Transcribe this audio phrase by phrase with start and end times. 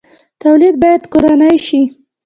[0.41, 1.81] تولید باید کورنی شي